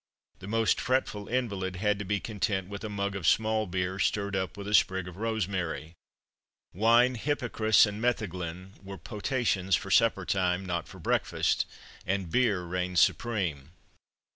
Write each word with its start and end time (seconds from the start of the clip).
The 0.39 0.47
most 0.47 0.81
fretful 0.81 1.27
invalid 1.27 1.75
had 1.75 1.99
to 1.99 2.05
be 2.05 2.19
content 2.19 2.67
with 2.67 2.83
a 2.83 2.89
mug 2.89 3.15
of 3.15 3.27
small 3.27 3.67
beer, 3.67 3.99
stirred 3.99 4.35
up 4.35 4.57
with 4.57 4.67
a 4.67 4.73
sprig 4.73 5.07
of 5.07 5.17
rosemary. 5.17 5.93
Wine, 6.73 7.13
hippocras, 7.15 7.85
and 7.85 8.01
metheglin 8.01 8.71
were 8.83 8.97
potations 8.97 9.75
for 9.75 9.91
supper 9.91 10.25
time, 10.25 10.65
not 10.65 10.87
for 10.87 10.97
breakfast, 10.97 11.67
and 12.03 12.31
beer 12.31 12.63
reigned 12.63 12.97
supreme. 12.97 13.73